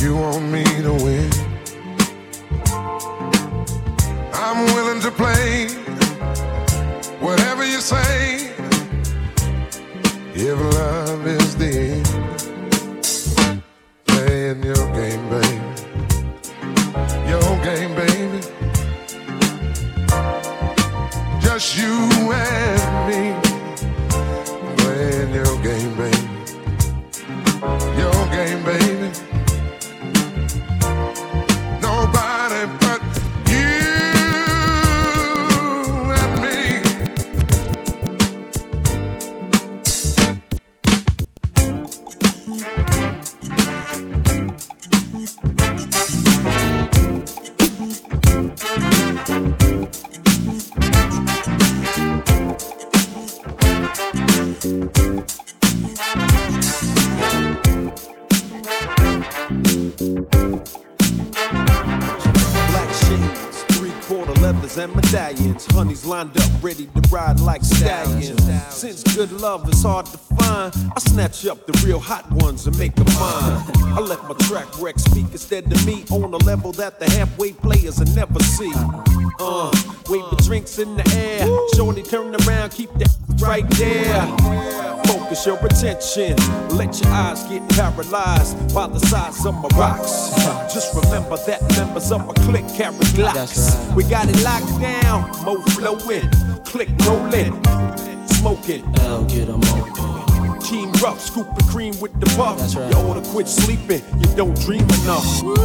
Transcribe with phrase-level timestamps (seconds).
[0.00, 1.30] You want me to win.
[4.32, 5.68] I'm willing to play
[7.20, 8.50] whatever you say.
[10.34, 12.09] If love is the end,
[70.10, 73.62] hard to find, I snatch up the real hot ones and make them mine.
[73.96, 77.52] I let my track wreck speak instead of me on a level that the halfway
[77.52, 78.72] players will never see.
[79.38, 79.70] Uh,
[80.08, 81.46] wave the drinks in the air.
[81.74, 84.26] Shorty turn around, keep that right there.
[85.06, 86.36] Focus your attention.
[86.76, 90.30] Let your eyes get paralyzed by the size of my rocks.
[90.72, 93.94] Just remember that members of my clique carry glocks.
[93.94, 95.30] We got it locked down.
[95.44, 96.28] Mo flowing,
[96.64, 97.60] click rolling,
[98.40, 98.82] smoking.
[99.00, 100.60] L get 'em open.
[100.60, 102.58] Team rough, scooping cream with the puff.
[102.58, 102.90] That's right.
[102.90, 104.02] You oughta quit sleeping.
[104.18, 105.42] You don't dream enough.
[105.42, 105.56] Ooh,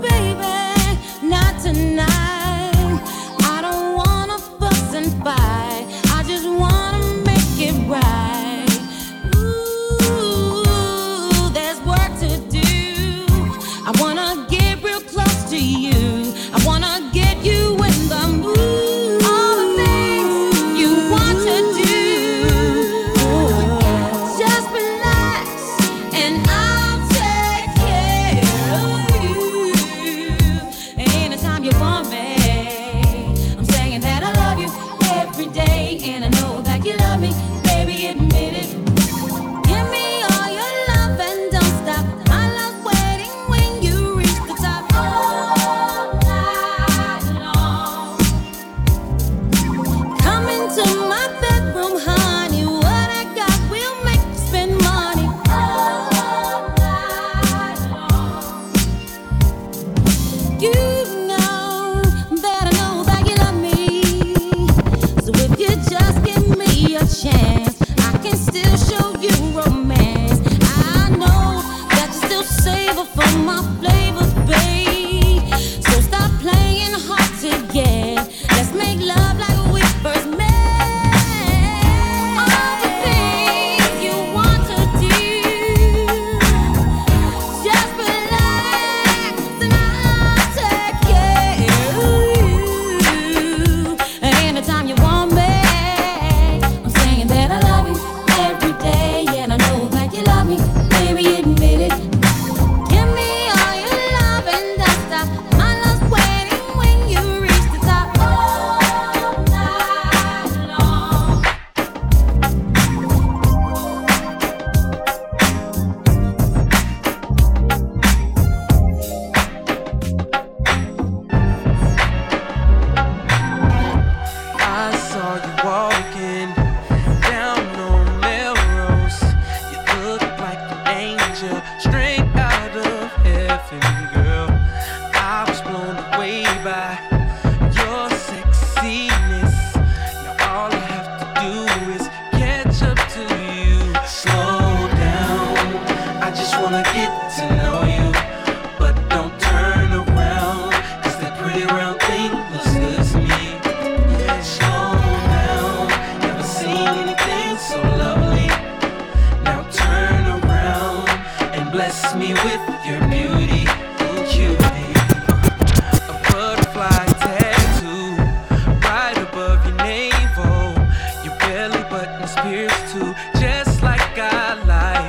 [0.00, 2.41] baby, not tonight.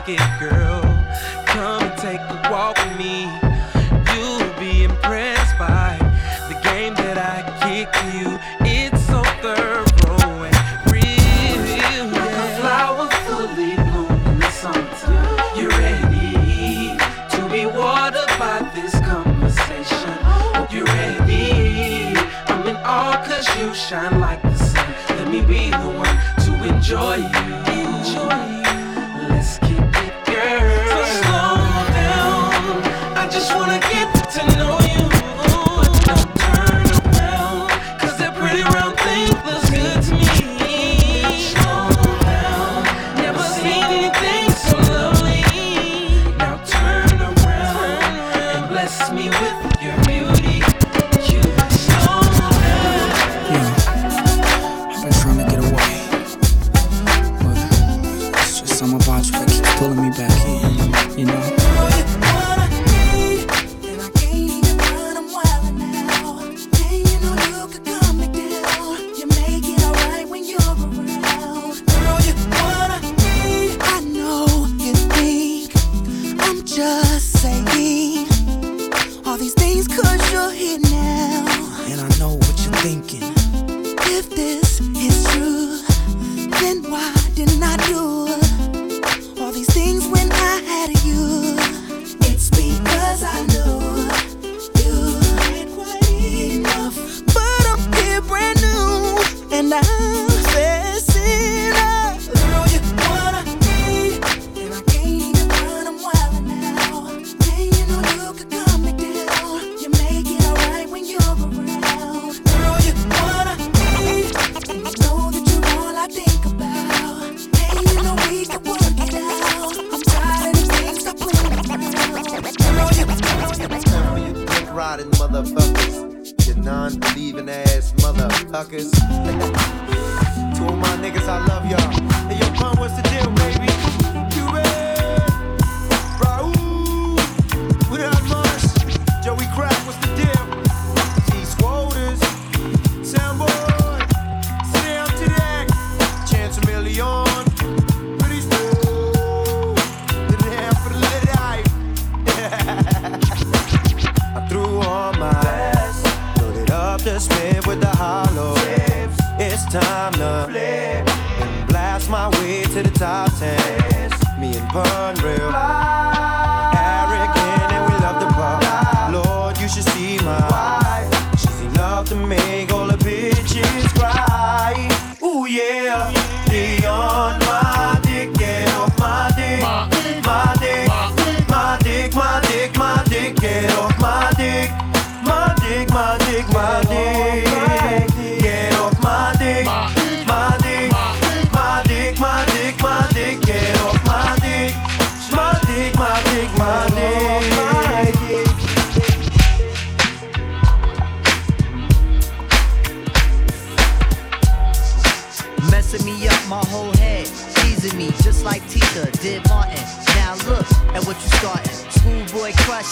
[0.05, 0.81] girl.
[1.45, 2.72] Come and take a walk.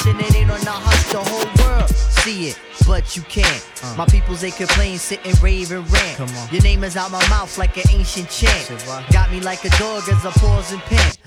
[0.03, 1.89] It ain't on the hush, the whole world
[2.22, 3.65] see it, but you can't.
[3.98, 6.17] My peoples they complain, sit and rave and rant.
[6.17, 6.50] Come on.
[6.53, 8.86] Your name is out my mouth like an ancient chant.
[9.12, 11.17] Got me like a dog as I pause and pant.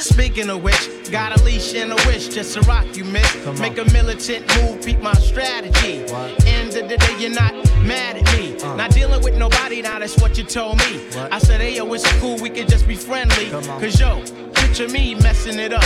[0.00, 3.60] Speaking of which, got a leash and a wish just to rock you, miss.
[3.60, 6.02] Make a militant move, beat my strategy.
[6.12, 6.46] What?
[6.46, 7.52] End of the day, you're not
[7.82, 8.56] mad at me.
[8.60, 8.76] Uh.
[8.76, 11.06] Not dealing with nobody, now that's what you told me.
[11.14, 11.32] What?
[11.32, 13.50] I said, hey, yo, it's cool, we could just be friendly.
[13.50, 14.22] Cause yo,
[14.74, 15.84] picture me messing it up.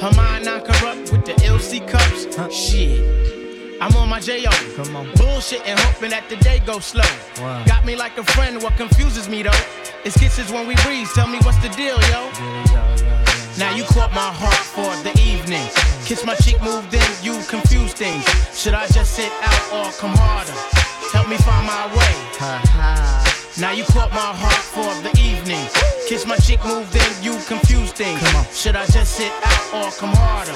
[0.00, 2.34] Her mind not corrupt with the LC cups.
[2.34, 2.48] Huh.
[2.48, 3.78] Shit.
[3.82, 4.50] I'm on my J.O.
[4.76, 5.12] Come on.
[5.16, 7.12] Bullshit and hoping that the day goes slow.
[7.38, 7.62] Wow.
[7.66, 9.64] Got me like a friend, what confuses me though.
[10.04, 11.08] Is kisses when we breathe.
[11.14, 12.00] Tell me what's the deal, yo.
[12.00, 13.58] Yeah, yeah, yeah.
[13.58, 15.68] Now you caught my heart for the evening.
[16.06, 18.24] Kiss my cheek, moved in, you confuse things.
[18.56, 20.56] Should I just sit out or come harder?
[21.12, 22.14] Help me find my way.
[22.40, 23.50] Ha ha.
[23.60, 25.99] Now you caught my heart for the evening.
[26.10, 28.18] Kiss my cheek, moved then you confuse things.
[28.18, 28.44] Come on.
[28.46, 30.50] Should I just sit out or come harder?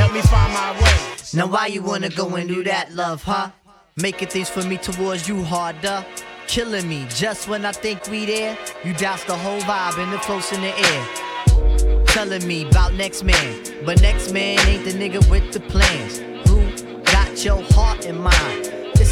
[0.00, 0.98] Help me find my way.
[1.34, 3.50] Now why you wanna go and do that, love, huh?
[3.96, 6.02] Making things for me towards you harder.
[6.46, 8.56] Killing me just when I think we there.
[8.84, 12.04] You douse the whole vibe and the close in the air.
[12.06, 16.20] Telling me about next man, but next man ain't the nigga with the plans.
[16.48, 18.75] Who got your heart in mind?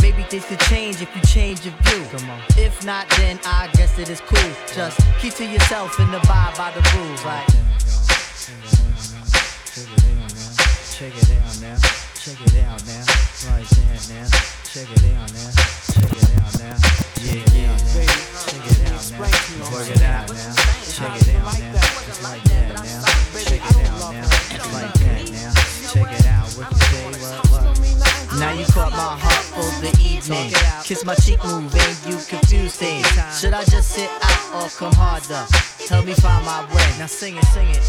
[0.00, 2.06] Maybe things could change if you change your view.
[2.56, 4.52] If not, then I guess it is cool.
[4.74, 7.24] Just keep to yourself and abide by the rules.
[7.24, 7.46] Like,
[10.94, 11.76] check it out now,
[12.14, 13.04] check it out now,
[13.50, 14.28] right there now,
[14.62, 15.50] check it out now,
[15.90, 16.76] check it out now,
[17.24, 17.74] yeah, yeah,
[18.46, 20.54] check it out now, work it out now,
[20.94, 21.74] check it out now,
[22.06, 23.02] just like that now,
[23.42, 25.52] check it out now, just like that now,
[25.90, 27.64] check it out, what you say, what, what?
[28.38, 29.23] Now you caught my heart for
[29.84, 30.50] the evening.
[30.82, 33.06] Kiss my cheek move and you confuse things.
[33.38, 35.44] Should I just sit out or come harder?
[35.88, 36.88] Help me find my way.
[36.98, 37.84] Now sing it, sing it.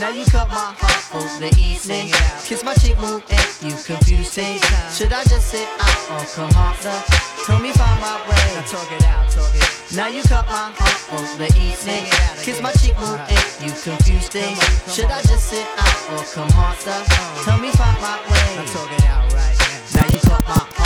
[0.00, 2.10] Now you cut my heart for the evening.
[2.48, 4.64] Kiss my cheek move and you confuse things.
[4.96, 6.96] Should I just sit out or come harder?
[7.44, 8.44] Tell me find my way.
[8.56, 9.68] Now talk it out, talk it.
[9.94, 12.08] Now you cut my heart for the evening.
[12.40, 14.58] Kiss my cheek move and you confuse things.
[14.88, 17.00] Should I just sit out or come harder?
[17.44, 18.48] Tell me find my way.
[18.56, 20.00] Now talk it out right now.
[20.00, 20.83] Now you caught my heart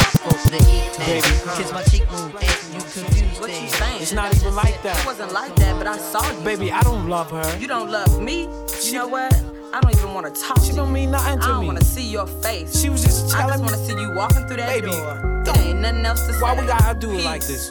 [0.50, 1.22] the evening.
[1.56, 4.02] Kiss my cheek move and you confused What you saying?
[4.02, 4.98] It's not even like that.
[5.00, 6.44] It wasn't like that, but I saw you.
[6.44, 7.58] Baby, I don't love her.
[7.58, 8.48] You don't love me.
[8.84, 9.32] You know what?
[9.72, 11.52] I don't even want to talk She to don't mean nothing to me.
[11.52, 12.80] I don't want to see your face.
[12.80, 14.90] She was just telling I telling just want to see you walking through that Baby,
[14.92, 15.40] door.
[15.40, 16.40] It don't- ain't nothing else to say.
[16.40, 17.70] Why we gotta do it like this?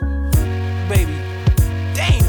[0.88, 1.18] Baby,
[1.96, 2.24] damn.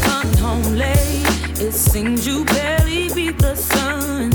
[0.00, 4.32] Coming home late, it seems you barely beat the sun.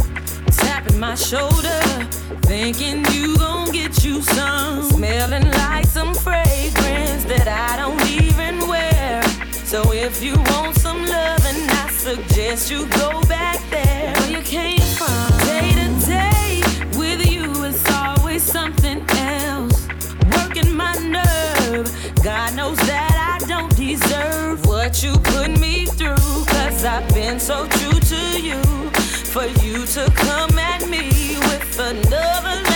[0.81, 1.79] Tapping my shoulder,
[2.41, 4.81] thinking you gon' get you some.
[4.89, 9.21] Smelling like some fragrance that I don't even wear.
[9.63, 14.81] So if you want some loving, I suggest you go back there where you came
[14.97, 15.29] from.
[15.45, 16.63] Day to day
[16.97, 19.87] with you it's always something else.
[20.35, 21.85] Working my nerve.
[22.23, 26.45] God knows that I don't deserve what you put me through.
[26.45, 28.90] Cause I've been so true to you.
[29.31, 32.70] For you to come at me with another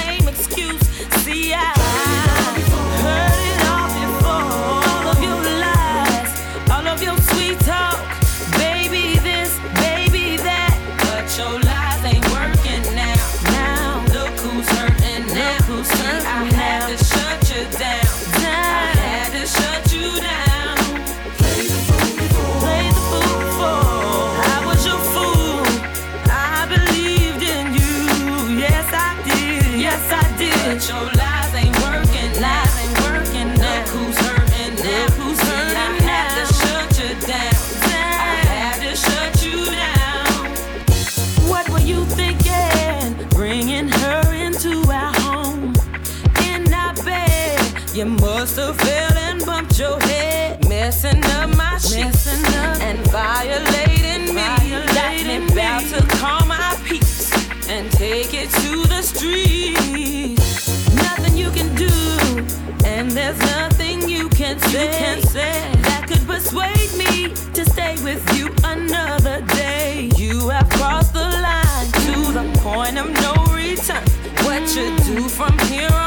[63.16, 70.12] there's nothing you can say, that could persuade me to stay with you another day.
[70.18, 74.04] You have crossed the line to the point of no return.
[74.46, 76.05] What you do from here on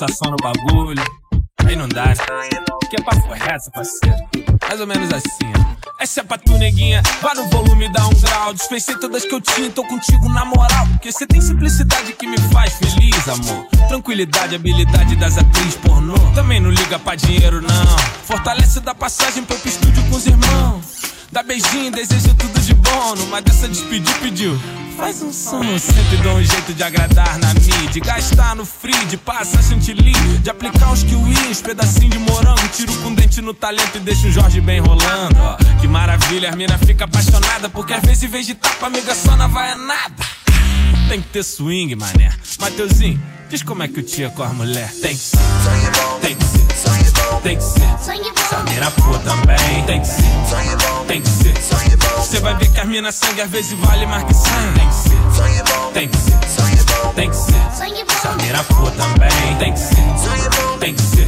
[0.00, 1.04] Poçação no bagulho.
[1.66, 2.14] Aí não dá, né?
[2.88, 4.16] Que é papo reto, parceiro.
[4.66, 5.52] Mais ou menos assim.
[5.98, 7.02] Essa é pra tu, neguinha.
[7.20, 8.54] Vá no volume, dá um grau.
[8.54, 10.86] Dispensei todas que eu tinha, tô contigo na moral.
[10.92, 13.66] Porque você tem simplicidade que me faz feliz, amor.
[13.88, 16.14] Tranquilidade, habilidade das atrizes pornô.
[16.34, 17.98] Também não liga pra dinheiro, não.
[18.24, 20.99] Fortalece da passagem pro estúdio com os irmãos.
[21.32, 23.14] Dá beijinho, desejo tudo de bom.
[23.14, 24.60] Numa dessa despedir, pediu.
[24.96, 28.02] Faz um som, sempre dou um jeito de agradar na mídia.
[28.04, 30.12] Gastar no free, de passar chantilly.
[30.42, 32.68] De aplicar uns kiwis, pedacinho de morango.
[32.74, 35.36] Tiro com dente no talento e deixo o Jorge bem rolando.
[35.40, 37.68] Ó, que maravilha, as mina fica apaixonada.
[37.70, 40.24] Porque às vezes, em vez de tapa, amiga só não vai é nada.
[41.08, 42.34] Tem que ter swing, mané.
[42.58, 45.16] Mateuzinho, diz como é que o tia com as mulher tem
[47.42, 47.80] Tem que ser.
[47.98, 48.42] Sangue bom.
[48.50, 49.84] Samira pô também.
[49.86, 51.06] Tem que ser.
[51.06, 51.54] Tem que ser.
[52.18, 54.78] Você vai ver que as minas sangue às vezes vale mais que sangue.
[54.78, 55.92] Tem que ser.
[55.94, 56.89] Tem que ser.
[57.14, 57.52] Tem que ser.
[57.76, 58.14] Sangue bom.
[58.22, 59.56] Samira pô também.
[59.58, 60.78] Tem que ser.
[60.78, 61.26] Tem que ser.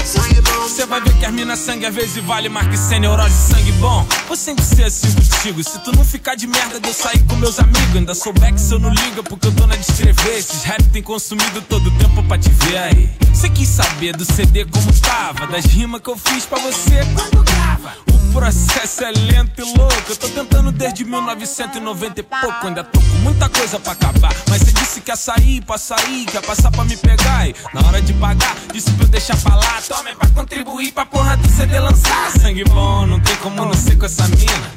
[0.63, 3.73] Você vai ver que as minas sangue às vezes vale mais que sem neurose sangue
[3.73, 4.07] bom.
[4.27, 5.63] Vou sempre ser assim contigo.
[5.63, 8.59] Se tu não ficar de merda de eu sair com meus amigos, ainda sou back
[8.59, 10.39] se eu não liga porque eu tô na de escrever.
[10.39, 13.11] Esses rap tem consumido todo o tempo pra te ver aí.
[13.33, 17.43] Você quis saber do CD como tava, das rimas que eu fiz pra você quando
[17.45, 17.72] grava.
[18.09, 19.95] O processo é lento e louco.
[20.09, 22.67] Eu tô tentando desde 1990 e pouco.
[22.67, 24.35] Ainda tô com muita coisa pra acabar.
[24.49, 27.49] Mas você disse que ia sair pra sair, que ia passar pra me pegar.
[27.49, 29.83] E na hora de pagar, disse pra eu deixar pra lá.
[29.87, 32.31] Tome pra contribuir pra porra do CD lançar.
[32.41, 34.73] Sangue bom, não tem como não ser com essa mina.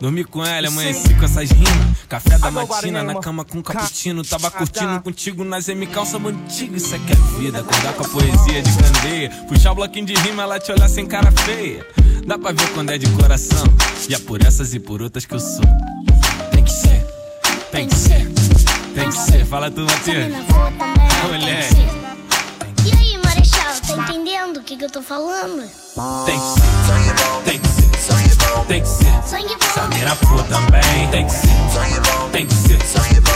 [0.00, 1.96] Dormi com ela, amanheci com essas rimas.
[2.08, 4.24] Café da matina, na cama com cappuccino.
[4.24, 6.76] Tava curtindo contigo nas M calça antiga.
[6.76, 9.30] Isso aqui é vida, acordar com a poesia de candeia.
[9.48, 11.86] Puxar o bloquinho de rima, ela te olhar sem cara feia.
[12.26, 13.64] Dá pra ver quando é de coração.
[14.08, 15.64] E é por essas e por outras que eu sou.
[16.50, 17.06] Tem que ser,
[17.70, 18.28] tem que ser,
[18.94, 19.46] tem que ser.
[19.46, 20.32] Fala tu, Matheus.
[21.30, 21.68] Mulher.
[22.84, 25.62] E aí, Marechal, tá entendendo o que, que eu tô falando?
[26.24, 27.85] Tem que ser, tem que ser,
[28.68, 29.04] tem que ser.
[29.04, 29.22] Bom.
[29.74, 31.08] Samira pô também.
[31.10, 31.48] Tem que ser,
[32.32, 32.78] tem que ser.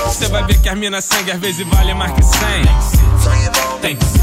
[0.07, 2.41] Você vai ver que as minas sangue às vezes vale mais que 100.
[3.81, 4.21] Tem que ser,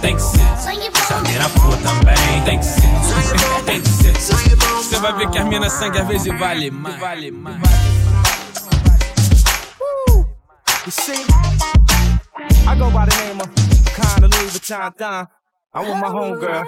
[0.00, 0.38] tem que ser.
[0.38, 0.98] Bom.
[1.06, 2.42] Samira pô também.
[2.44, 2.82] Tem que ser,
[3.64, 4.12] tem que ser.
[4.76, 7.00] Você vai ver que as minas sangue às vezes vale mais.
[7.00, 7.58] Vale mais.
[10.86, 11.26] You see,
[12.66, 13.50] I go by the name of
[13.94, 15.26] Kinda Louis Vuitton Don.
[15.74, 16.64] I'm with my homegirl.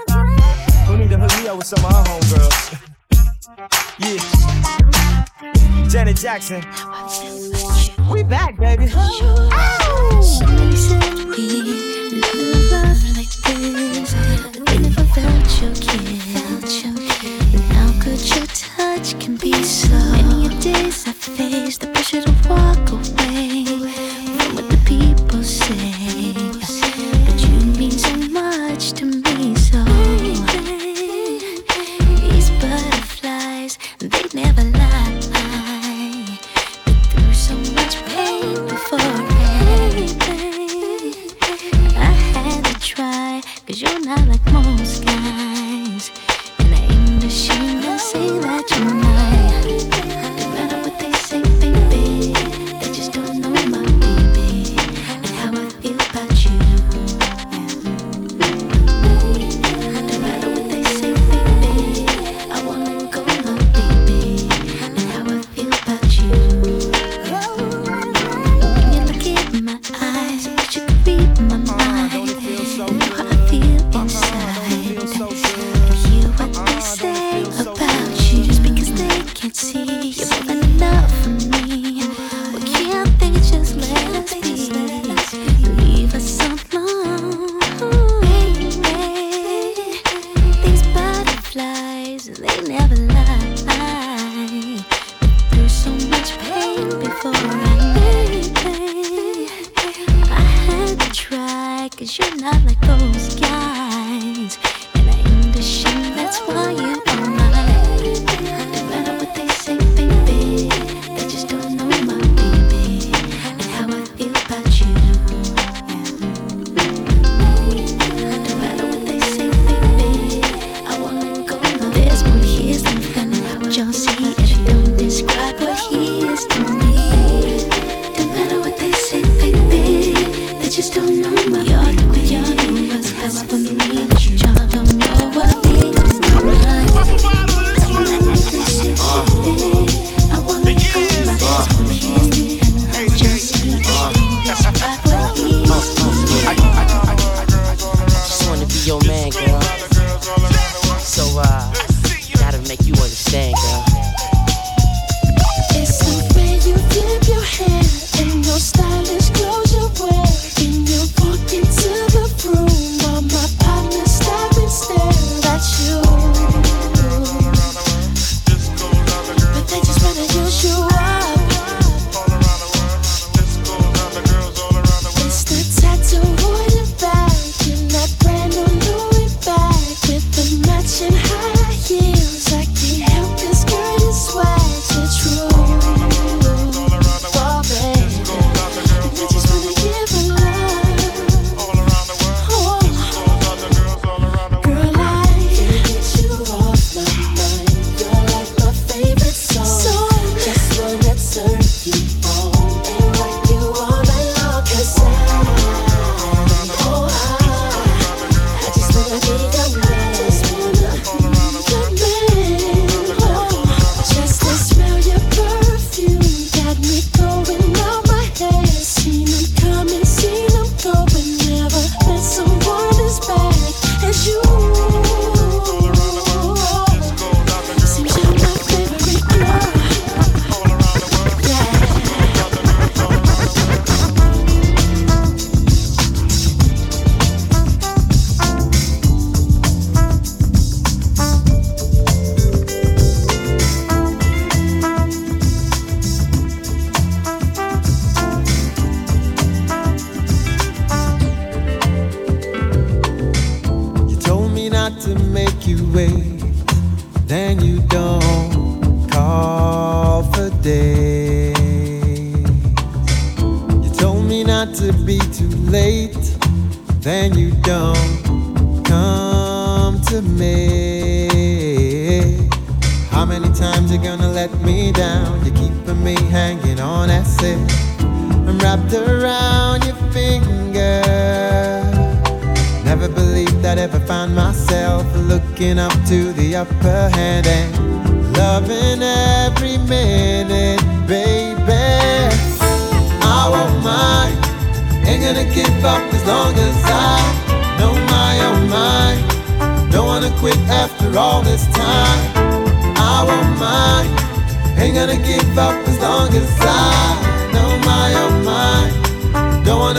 [0.87, 3.00] Who need to hook me up with some of her homegirls?
[3.99, 5.25] Yeah.
[5.89, 6.63] Janet Jackson.
[8.11, 8.93] We back, baby.
[18.77, 19.89] Touch can be so.
[19.89, 23.30] Many days I face the pressure to walk away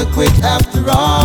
[0.01, 1.20] Quick quit after all.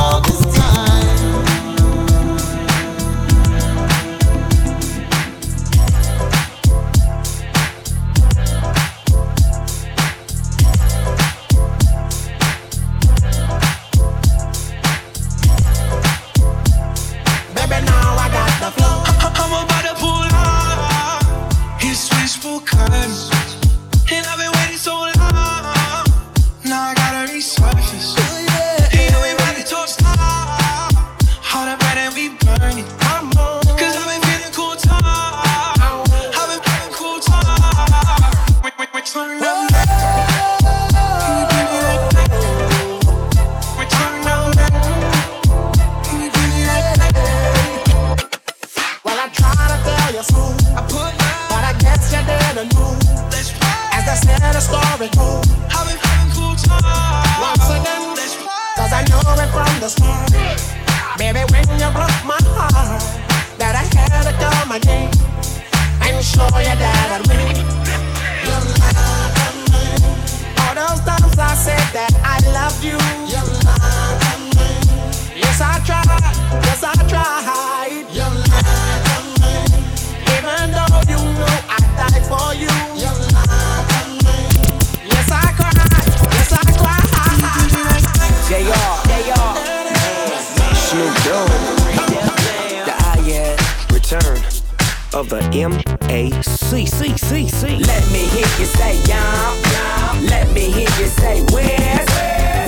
[95.62, 97.66] M-A-C, C, C, C.
[97.78, 100.26] Let me hear you say yum, yum.
[100.26, 102.04] Let me hear you say where.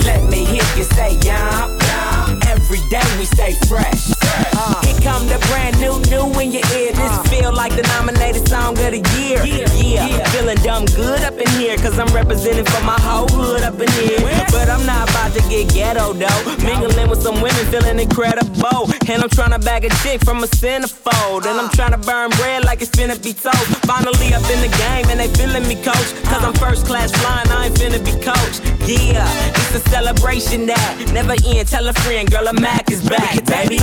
[0.05, 2.41] Let me hear you say yum, yum.
[2.47, 4.18] Every day we stay fresh.
[4.55, 6.93] Uh, Here come the brand new, new in your ear.
[6.93, 9.45] This uh, feel like the nominated song of the year.
[9.45, 10.25] Yeah, yeah, yeah.
[10.31, 13.91] Feeling dumb good up in here, cause I'm representing for my whole hood up in
[13.93, 14.21] here.
[14.23, 14.47] Where?
[14.51, 16.41] But I'm not about to get ghetto though.
[16.65, 18.91] Mingling with some women, feeling incredible.
[19.09, 21.47] And I'm trying to bag a chick from a centerfold.
[21.47, 21.79] And I'm uh.
[21.79, 23.67] trying to burn bread like it's finna be toast.
[23.87, 26.11] Finally up in the game, and they feeling me, coach.
[26.29, 26.65] Cause I'm uh.
[26.65, 28.61] first class flying, I ain't finna be coached.
[28.89, 31.69] Yeah, it's a celebration that never end.
[31.69, 33.77] Tell a friend, girl, a Mac is back, baby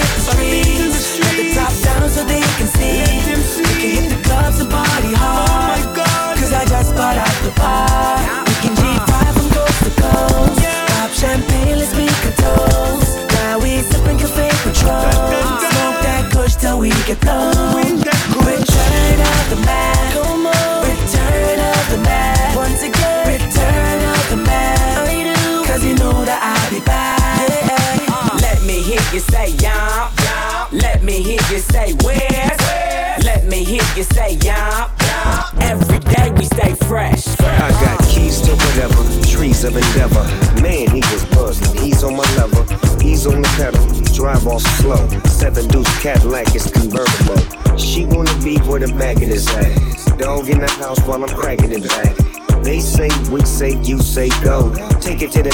[0.00, 1.31] streets.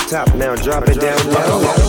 [0.08, 1.87] top, now drop it down low.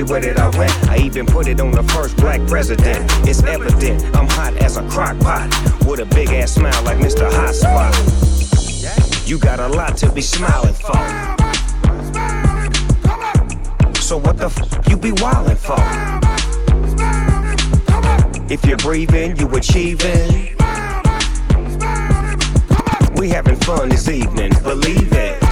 [0.00, 3.04] Everywhere that I went, I even put it on the first black president.
[3.28, 5.50] It's evident I'm hot as a crock pot
[5.84, 7.30] with a big ass smile like Mr.
[7.30, 7.94] Hot Spot.
[9.28, 10.96] You got a lot to be smiling for.
[14.00, 15.76] So what the f you be wildin' for?
[18.50, 20.56] If you're breathing, you achieving.
[23.16, 25.49] We having fun this evening, believe it.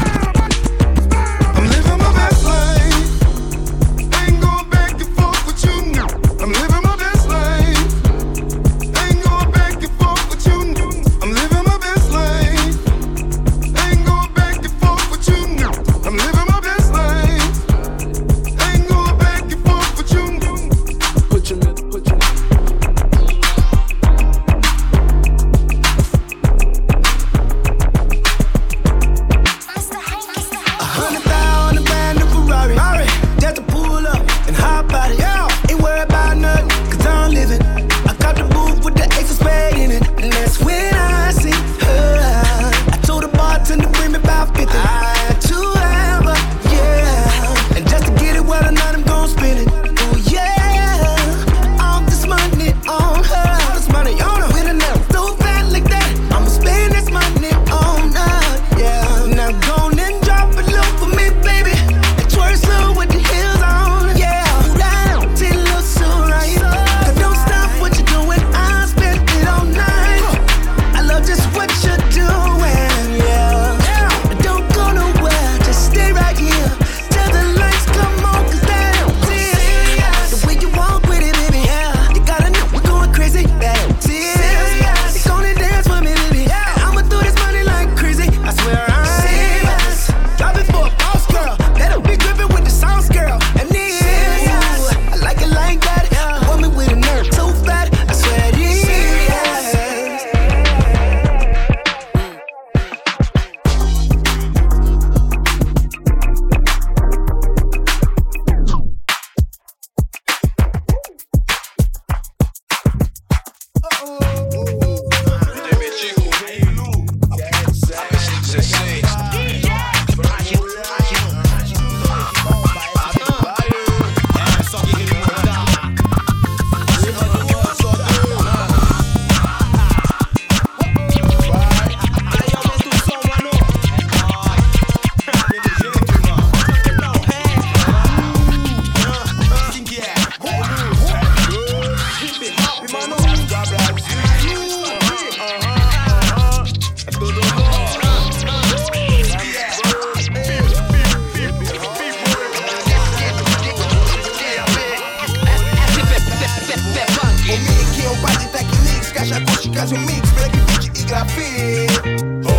[159.79, 162.03] Caso mix, blackfit e grafite.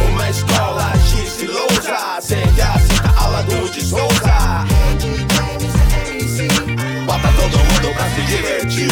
[0.08, 2.22] Uma escola giz e lousa.
[2.22, 4.66] Sente a cinta, aula do de Souza
[7.06, 8.88] Bota todo mundo pra se divertir.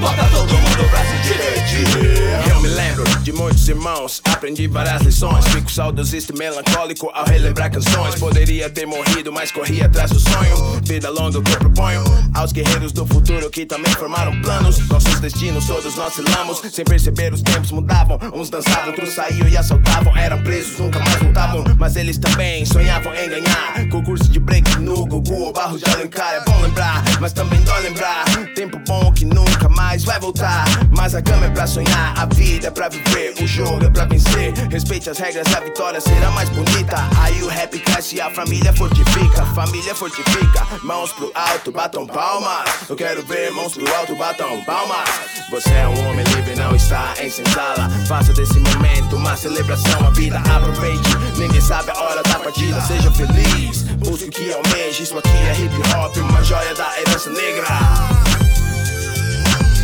[0.00, 2.48] Bota todo mundo pra se divertir.
[2.50, 5.44] Eu me lembro de muitos irmãos, aprendi várias lições.
[5.48, 8.14] Fico saudosista e melancólico ao relembrar canções.
[8.16, 10.80] Poderia ter morrido, mas corri atrás do sonho.
[10.82, 12.02] Vida longa que eu proponho
[12.34, 14.78] aos guerreiros do futuro que também formaram planos.
[14.88, 16.60] Nossos destinos todos nós selamos.
[16.72, 18.18] Sem perceber, os tempos mudavam.
[18.34, 20.16] Uns dançavam, outros saíam e assaltavam.
[20.16, 21.64] Eram presos, nunca mais voltavam.
[21.78, 23.88] Mas eles também sonhavam em ganhar.
[23.90, 26.34] Concurso de break no Gugu ou Barros de Alencar.
[26.34, 28.24] É bom lembrar, mas também dói lembrar.
[28.54, 30.64] Tempo bom que nunca mais vai voltar.
[30.90, 33.34] Mas a cama é pra sonhar, a vida é pra viver.
[33.40, 34.52] O jogo é pra vencer.
[34.70, 36.96] Respeite as regras, a vitória será mais bonita.
[37.22, 39.46] Aí o rap cresce e a família fortifica.
[39.54, 40.66] Família fortifica.
[40.82, 42.68] Mãos pro alto, batam palmas.
[42.86, 45.08] Eu quero ver mãos pro alto, batam palmas.
[45.50, 47.88] Você é um homem livre, não está em senzala.
[48.06, 50.06] Faça desse momento uma celebração.
[50.06, 51.16] A vida aproveite.
[51.38, 52.78] Ninguém sabe a hora da partida.
[52.82, 53.84] Seja feliz.
[54.04, 55.02] Busque o que almeja.
[55.02, 58.25] Isso aqui é hip hop, uma joia da herança negra.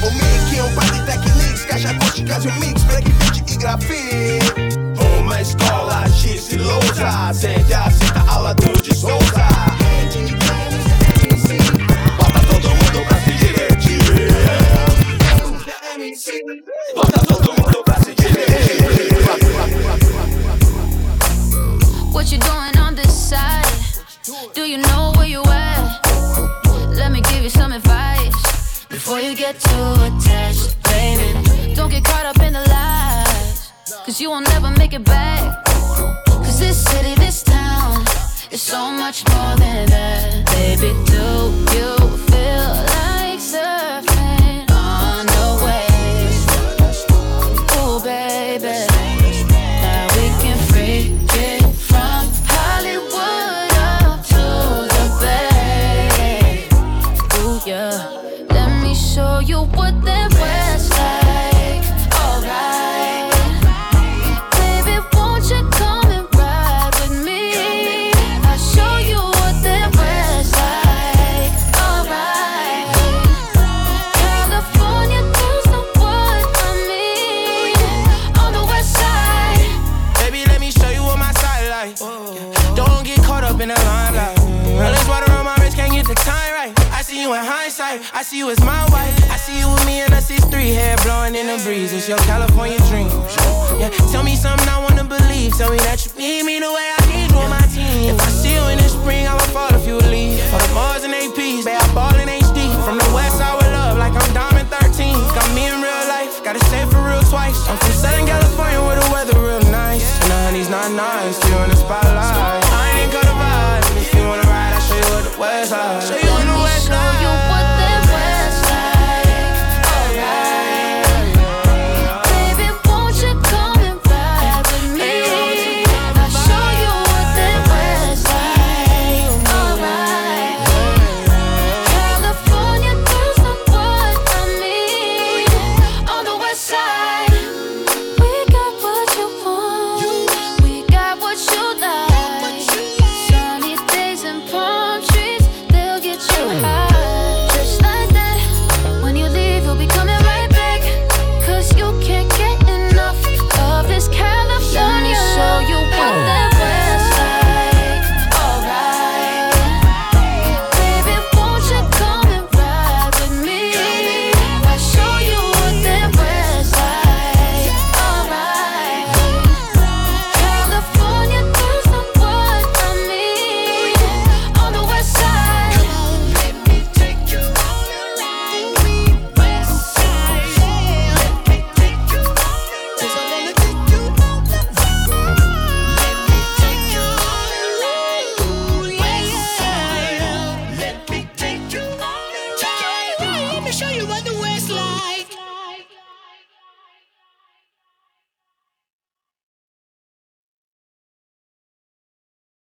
[0.05, 4.40] O Mickey, um par de techniques, caixa acústicas e um mix, break, beat e grafite.
[5.20, 9.46] Uma escola estilosa, sente a cita aula do de Souza.
[12.18, 14.03] Bota todo mundo pra se divertir.
[16.96, 19.22] Bota todo mundo pra se divertir.
[22.12, 23.64] What you doing on this side?
[24.53, 26.00] Do you know where you at?
[26.90, 28.11] Let me give you some advice
[29.05, 31.74] before you get too attached, baby.
[31.74, 33.72] Don't get caught up in the lies,
[34.07, 35.64] cause you won't never make it back.
[36.26, 38.05] Cause this city, this town
[38.53, 40.94] is so much more than that, baby.
[41.11, 41.26] Do
[41.76, 41.96] you
[42.30, 44.11] feel like surfing